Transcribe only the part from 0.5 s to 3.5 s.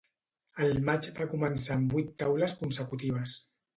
El matx va començar amb vuit taules consecutives.